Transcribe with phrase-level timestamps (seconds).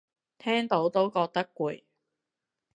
[0.39, 1.83] 聽到都覺得攰